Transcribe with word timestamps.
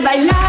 mierda 0.00 0.39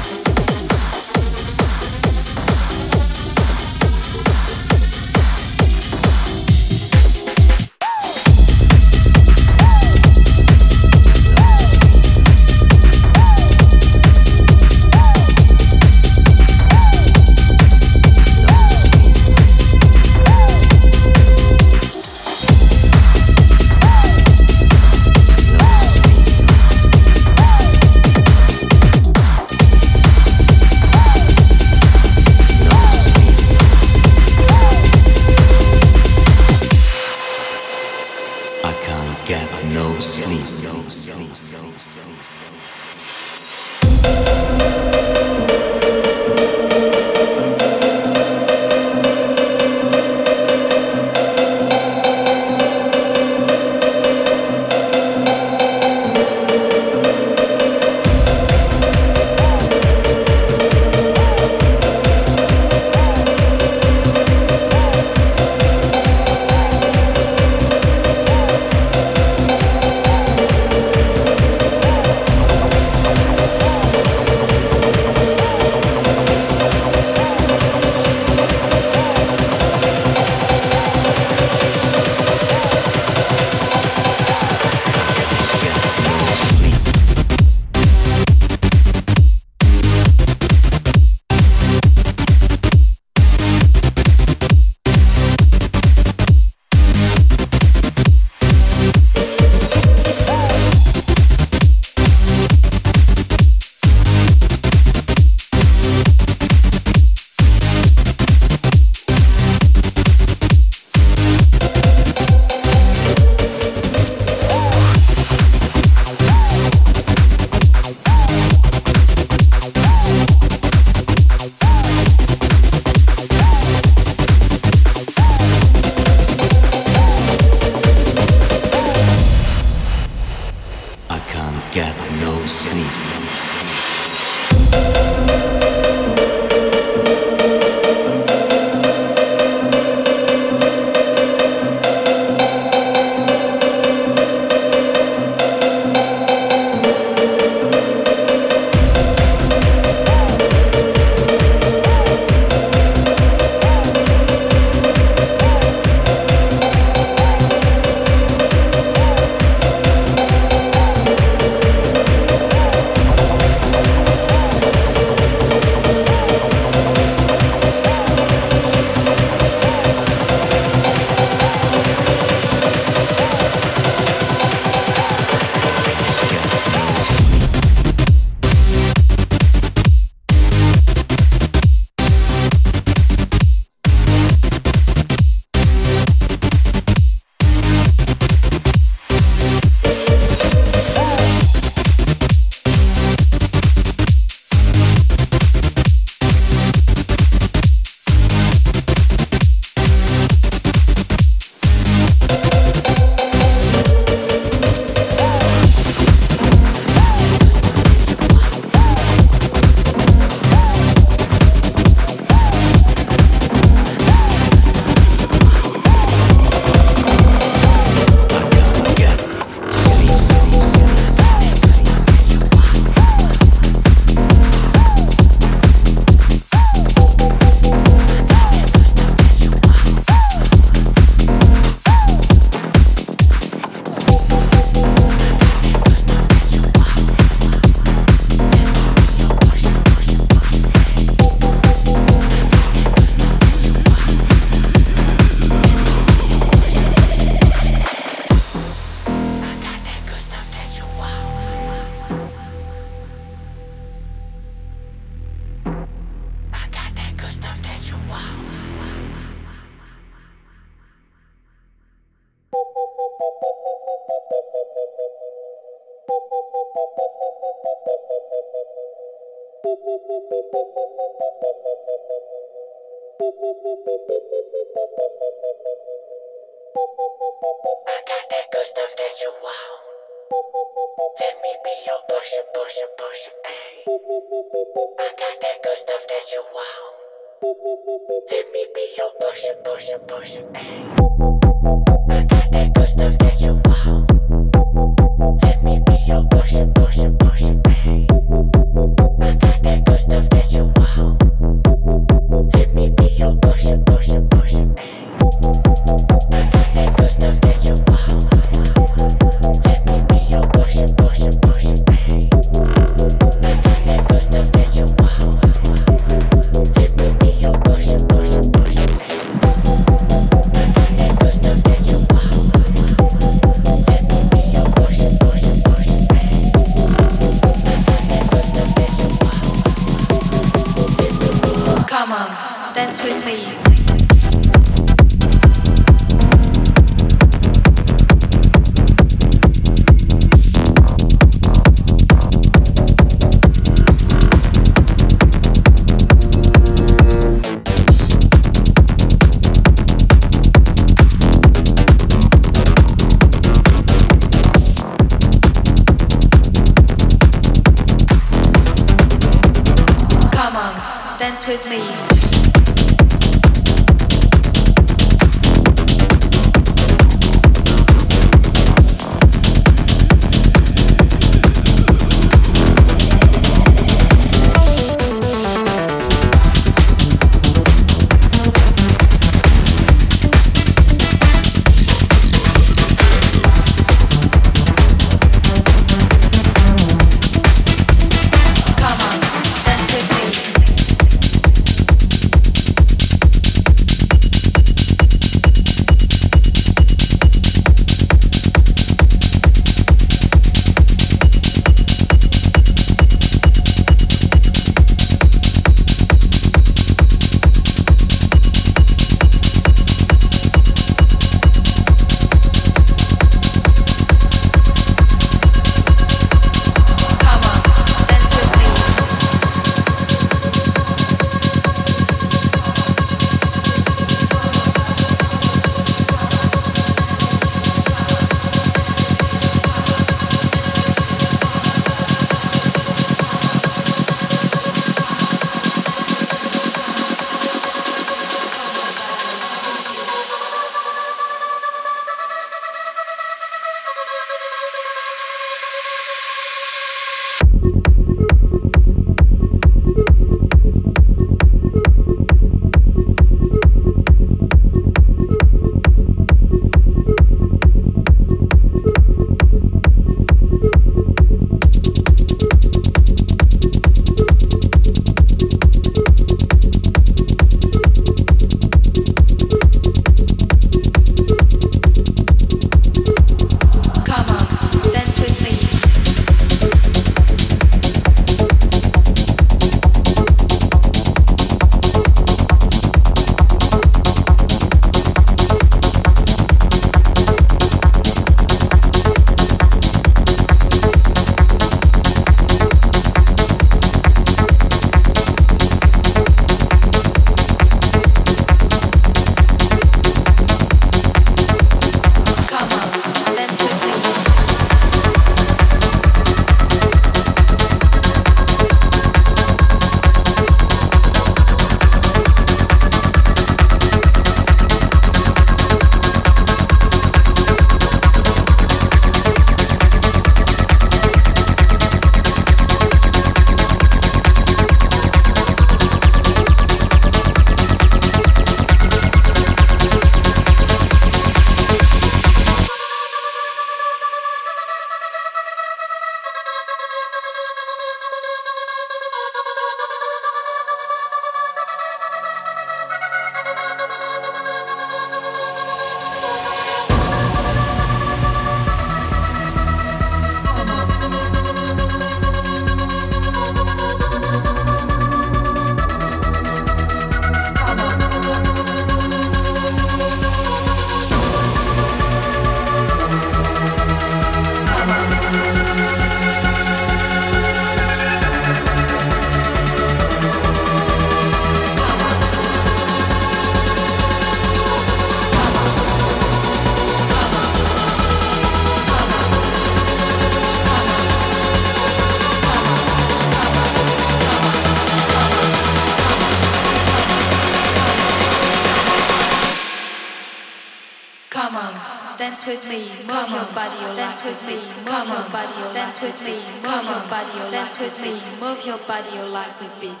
a 599.61 599.69
beat. 599.79 600.00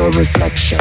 Your 0.00 0.10
reflection? 0.12 0.78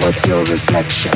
What's 0.00 0.26
your 0.26 0.40
reflection? 0.40 1.12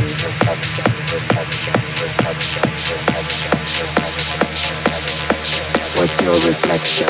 What's 5.97 6.23
your 6.23 6.35
reflection? 6.35 7.09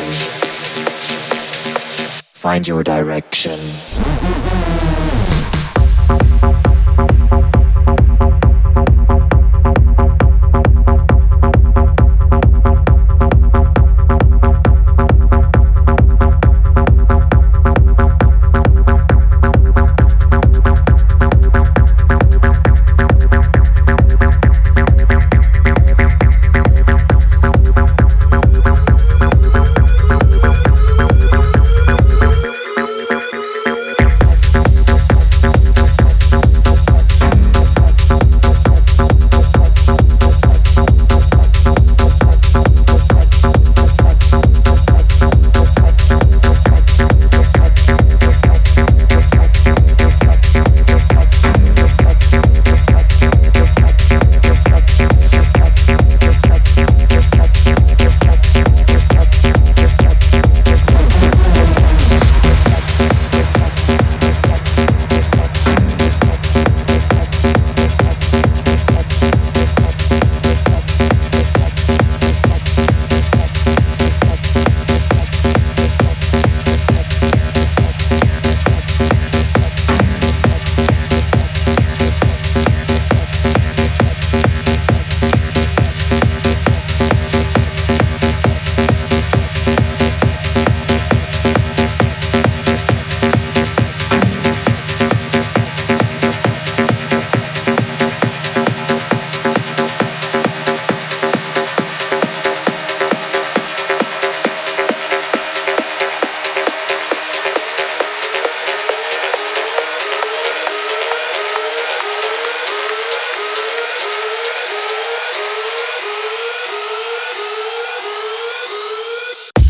Find 2.32 2.66
your 2.66 2.82
direction. 2.82 3.95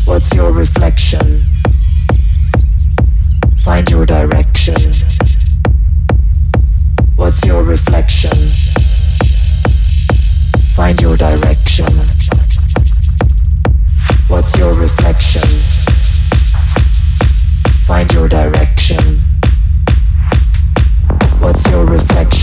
What's 0.07 0.33
your 0.33 0.53
reflection? 0.53 1.43
Find 3.57 3.91
your 3.91 4.05
direction. 4.05 4.93
What's 7.17 7.45
your 7.45 7.61
reflection? 7.61 8.49
Find 10.73 11.01
your 11.01 11.17
direction. 11.17 11.93
What's 14.29 14.57
your 14.57 14.73
reflection? 14.77 15.43
Find 17.81 18.11
your 18.13 18.29
direction. 18.29 19.21
What's 21.39 21.67
your 21.67 21.85
reflection? 21.85 22.36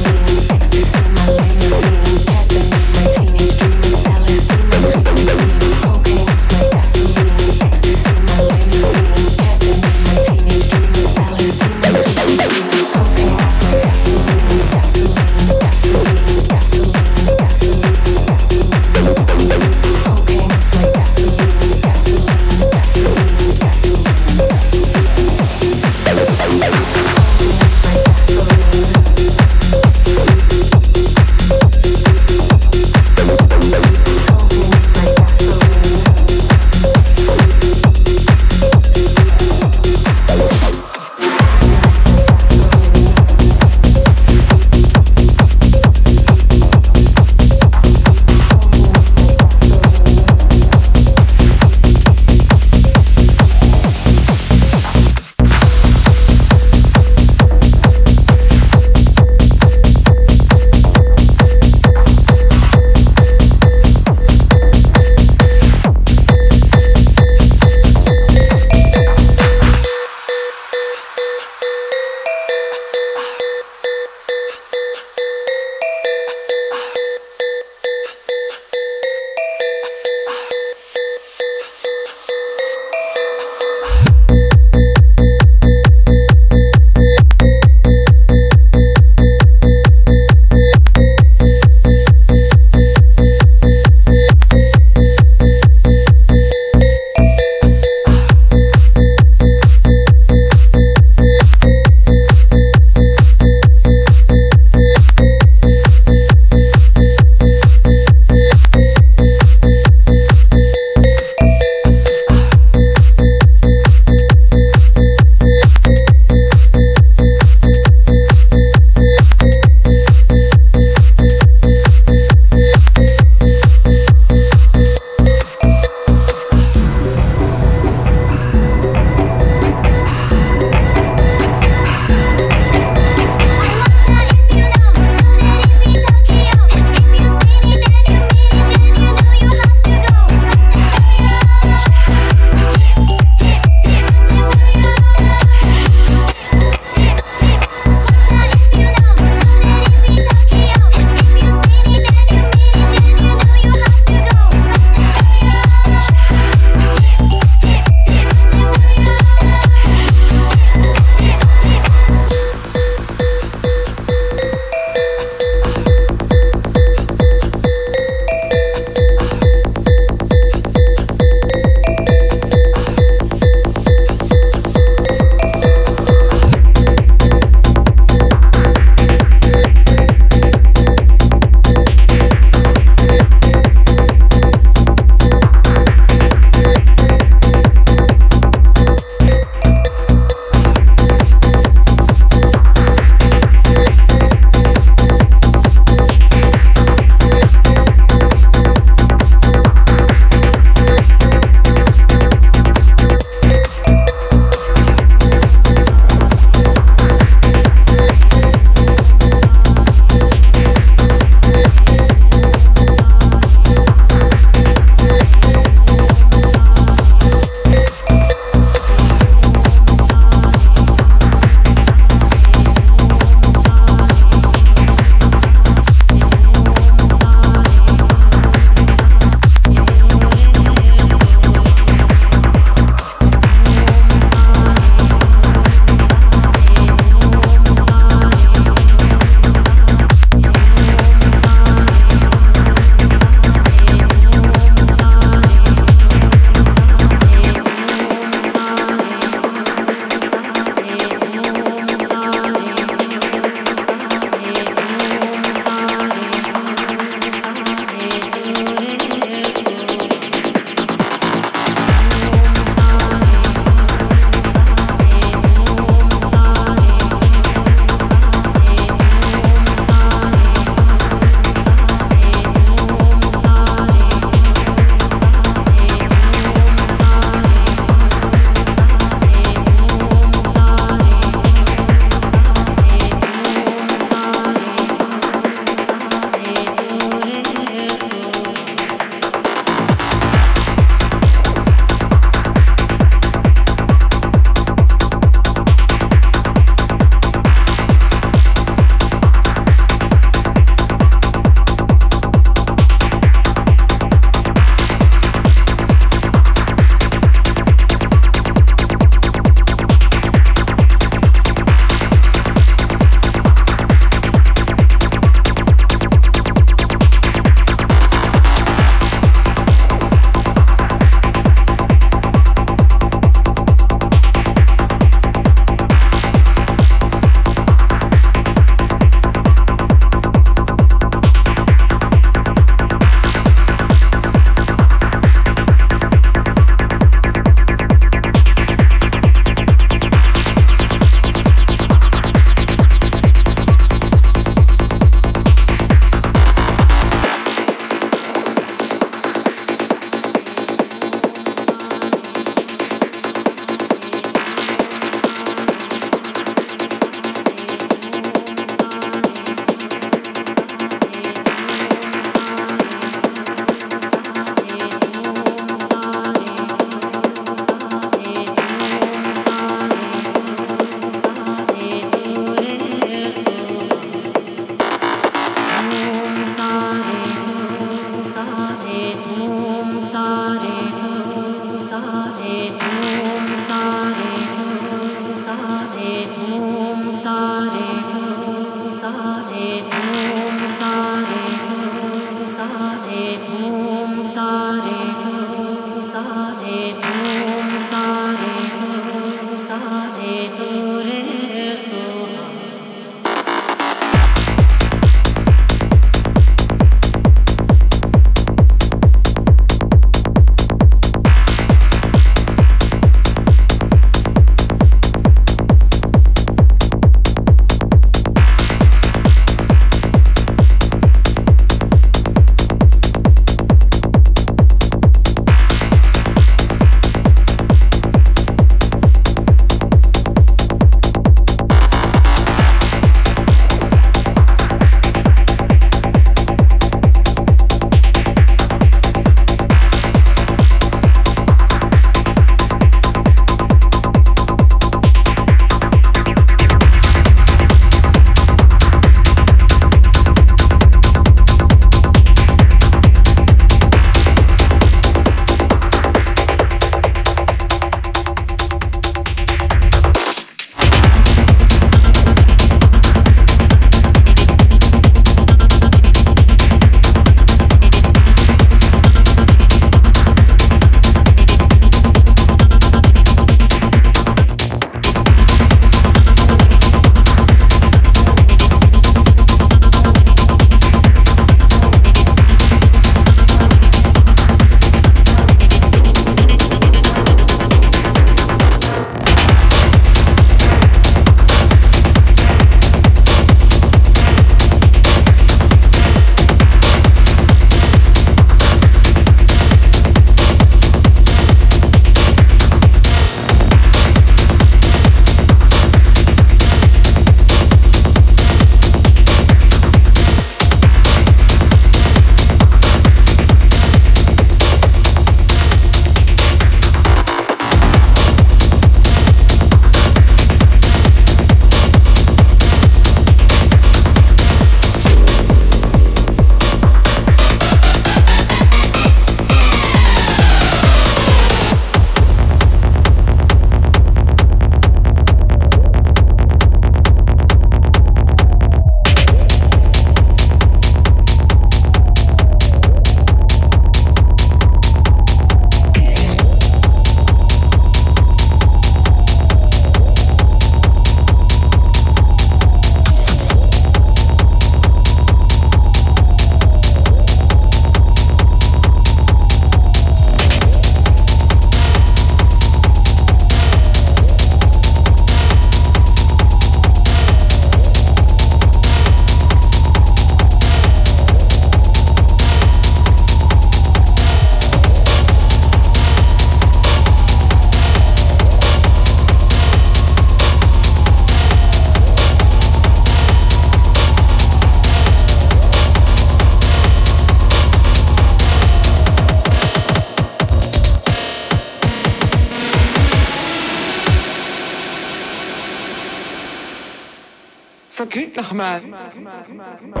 Rahman. 598.51 600.00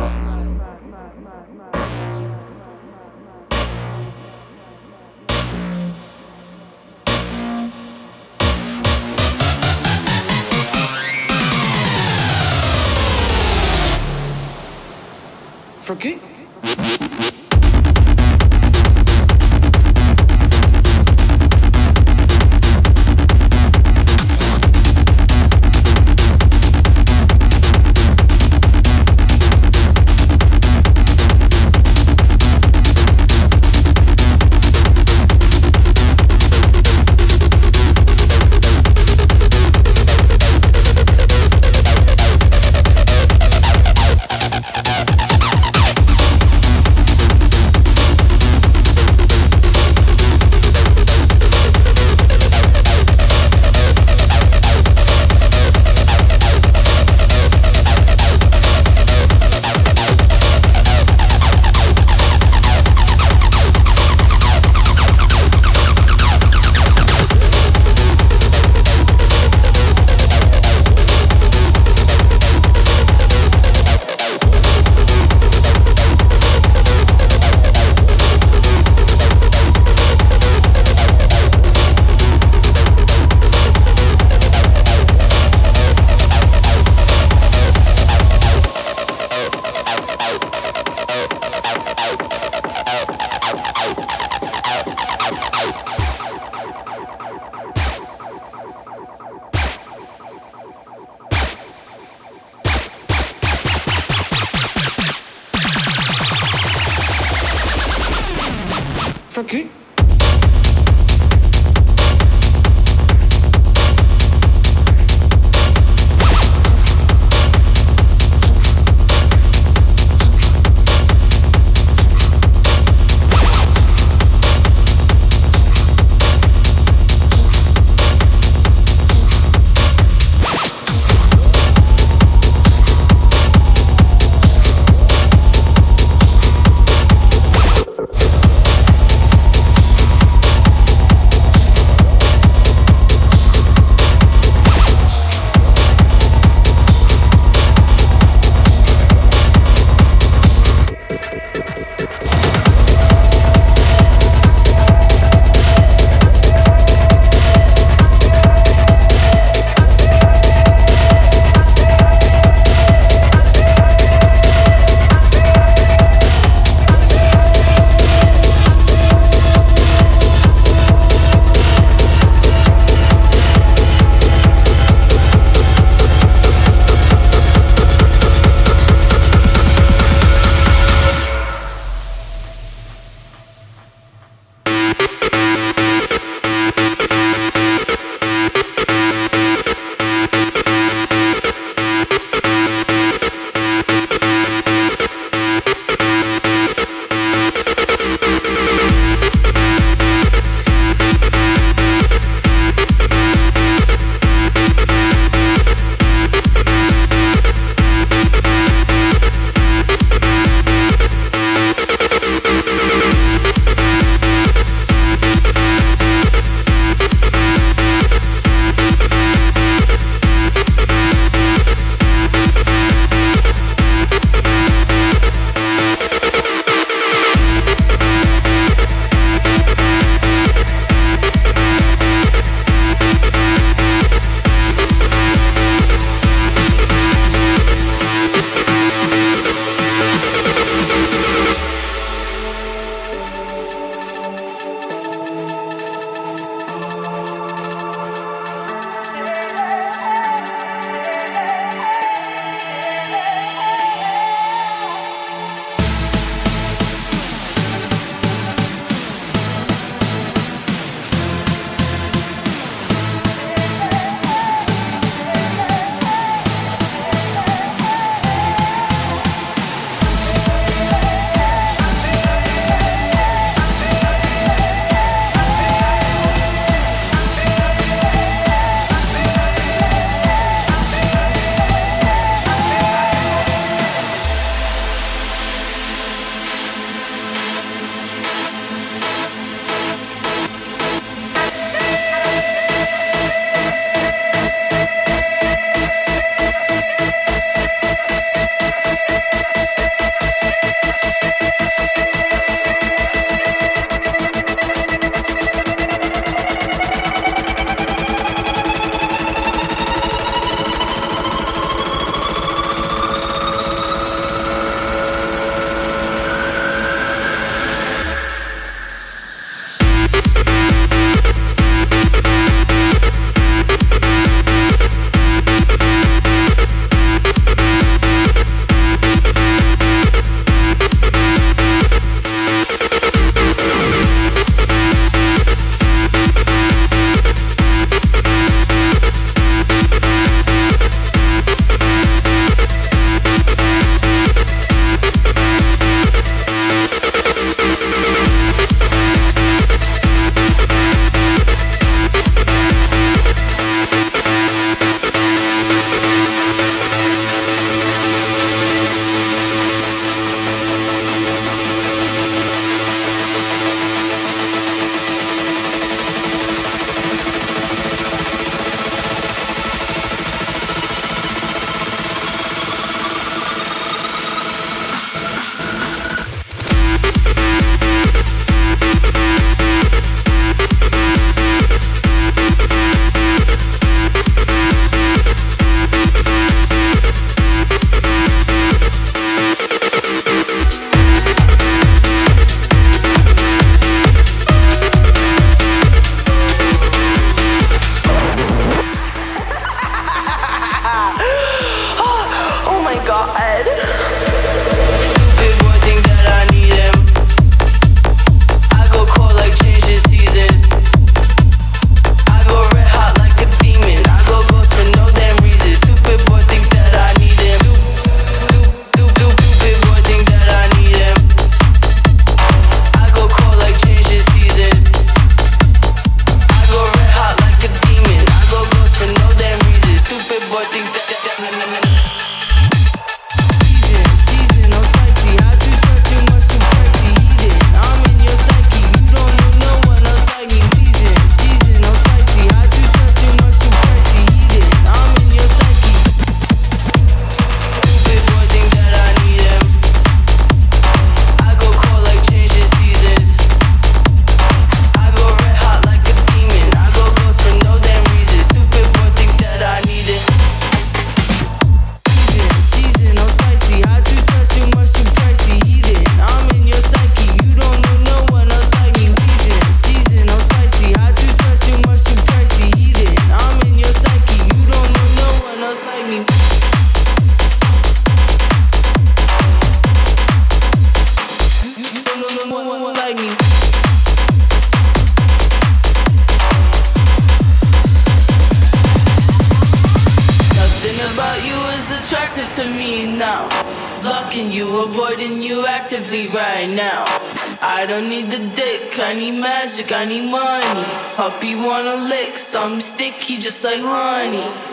Magic, 499.71 499.91
I 499.91 500.05
need 500.05 500.29
money. 500.29 500.83
Puppy 501.15 501.55
wanna 501.55 501.95
lick, 501.95 502.37
some 502.37 502.81
sticky 502.81 503.37
just 503.37 503.63
like 503.63 503.79
honey. 503.79 504.70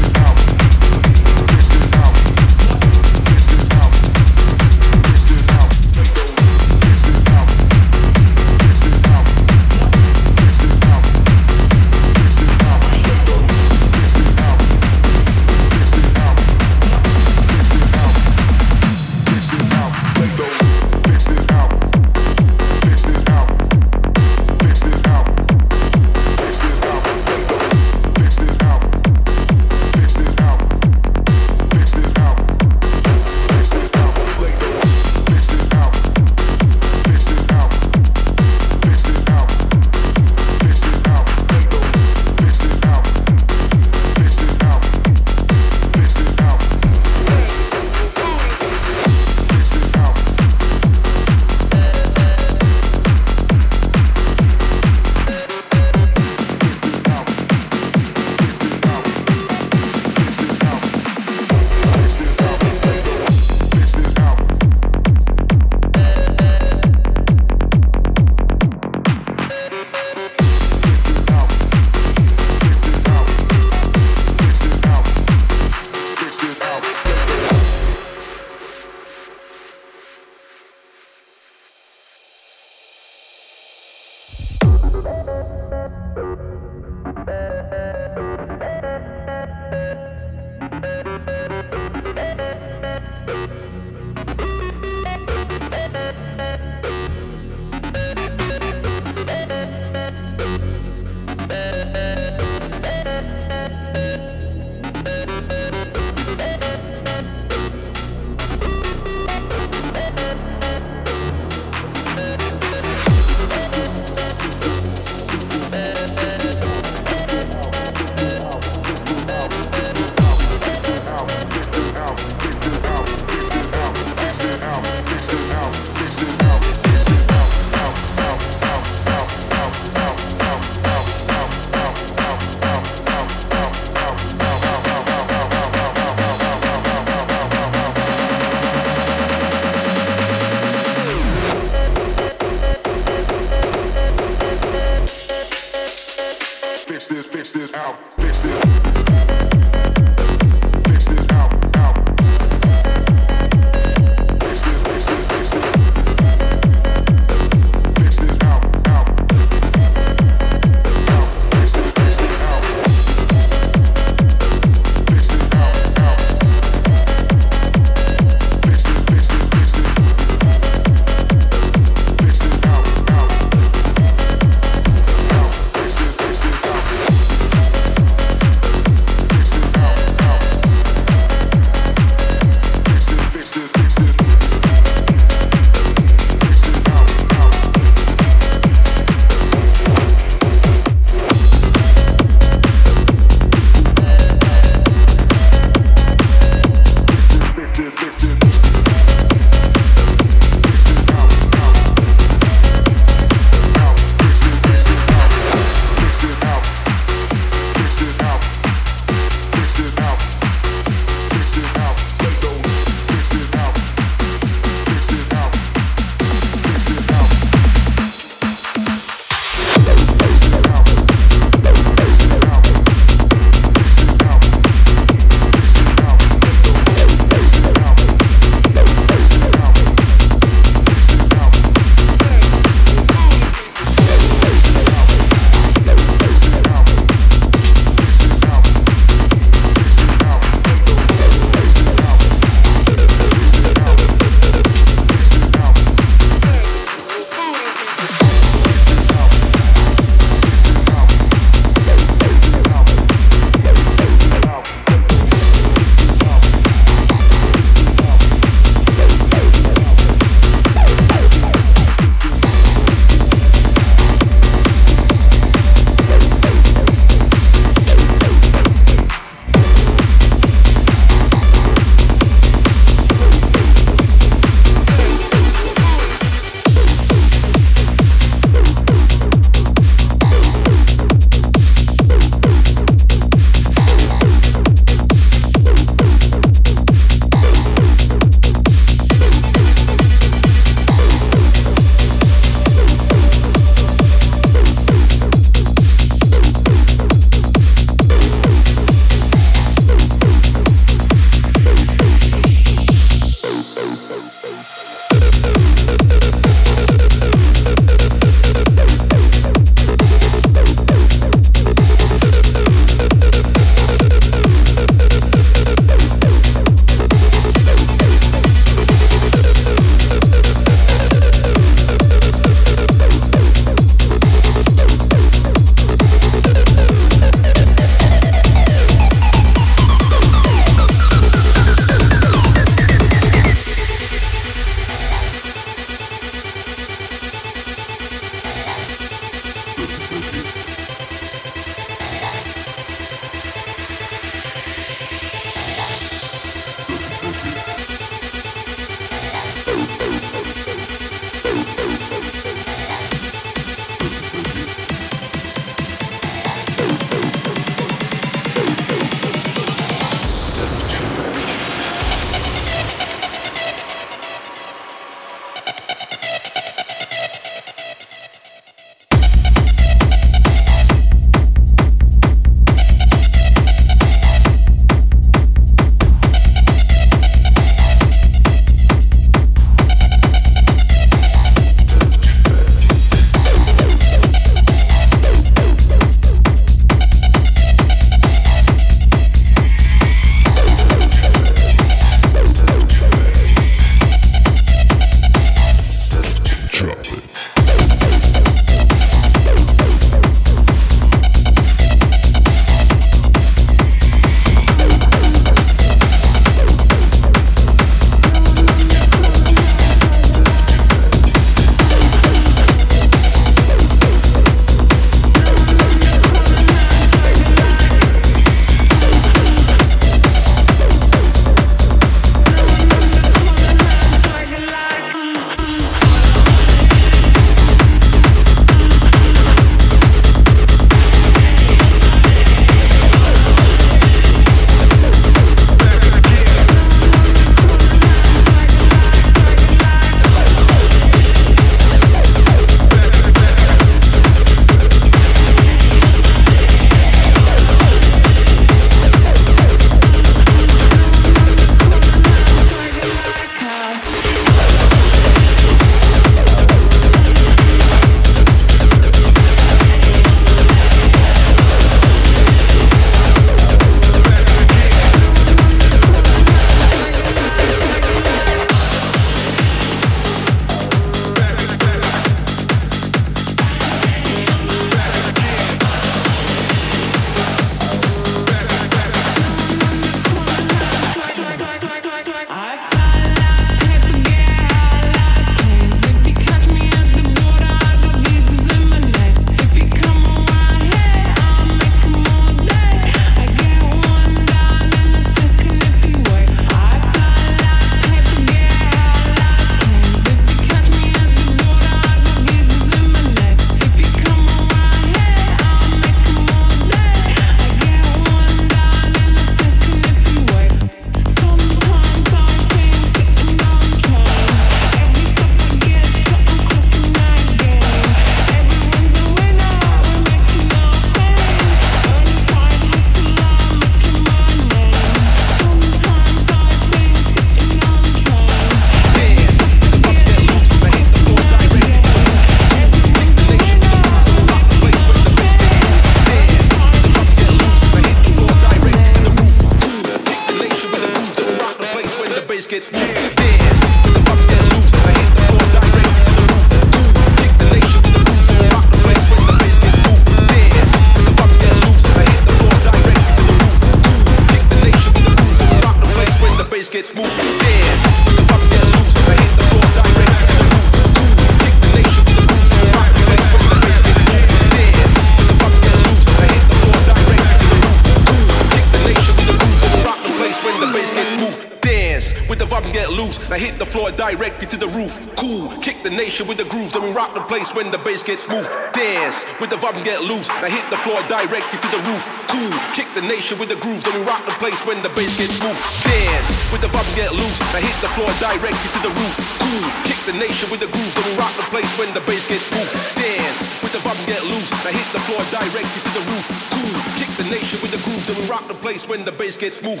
the 576.08 576.16
nation 576.16 576.48
with 576.48 576.56
the 576.56 576.64
groove. 576.64 576.92
Then 576.92 577.04
we 577.04 577.12
rock 577.12 577.34
the 577.34 577.44
place 577.44 577.74
when 577.76 577.92
the 577.92 578.00
bass 578.00 578.22
gets 578.22 578.48
smooth. 578.48 578.64
Dance 578.96 579.44
with 579.60 579.68
the 579.68 579.76
vibes 579.76 580.00
get 580.00 580.24
loose. 580.24 580.48
I 580.48 580.72
hit 580.72 580.88
the 580.88 580.96
floor 580.96 581.20
directly 581.28 581.76
to 581.76 581.88
the 581.92 582.00
roof. 582.08 582.24
Cool. 582.48 582.72
Kick 582.96 583.08
the 583.12 583.20
nation 583.20 583.60
with 583.60 583.68
the 583.68 583.76
groove. 583.76 584.00
Then 584.04 584.16
we 584.16 584.24
rock 584.24 584.40
the 584.48 584.56
place 584.56 584.80
when 584.88 585.02
the 585.04 585.12
bass 585.12 585.36
gets 585.36 585.60
smooth. 585.60 585.76
Dance 586.08 586.48
with 586.72 586.80
the 586.80 586.88
vibes 586.88 587.12
get 587.12 587.36
loose. 587.36 587.60
I 587.76 587.84
hit 587.84 587.96
the 588.00 588.08
floor 588.16 588.30
directly 588.40 588.88
to 588.96 589.00
the 589.04 589.12
roof. 589.12 589.34
Cool. 589.60 589.84
Kick 590.08 590.20
the 590.24 590.36
nation 590.40 590.72
with 590.72 590.80
the 590.80 590.88
groove. 590.88 591.12
Then 591.12 591.24
we 591.28 591.32
rock 591.36 591.52
the 591.60 591.68
place 591.68 591.90
when 592.00 592.08
the 592.16 592.24
bass 592.24 592.48
gets 592.48 592.64
smooth. 592.72 592.88
Dance 593.20 593.58
with 593.84 593.92
the 593.92 594.00
vibes 594.00 594.24
get 594.24 594.40
loose. 594.48 594.70
I 594.88 594.96
hit 594.96 595.08
the 595.12 595.20
floor 595.28 595.42
directly 595.52 596.00
to 596.08 596.10
the 596.16 596.24
roof. 596.24 596.46
Cool. 596.72 596.96
Kick 597.20 597.30
the 597.36 597.46
nation 597.52 597.76
with 597.84 597.92
the 597.92 598.00
groove. 598.00 598.24
Then 598.24 598.36
we 598.40 598.44
rock 598.48 598.64
the 598.64 598.78
place 598.80 599.04
when 599.04 599.28
the 599.28 599.32
bass 599.32 599.60
gets 599.60 599.84
smooth. 599.84 600.00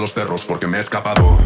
Los 0.00 0.12
perros 0.12 0.44
porque 0.46 0.66
me 0.66 0.78
he 0.78 0.80
escapado. 0.80 1.38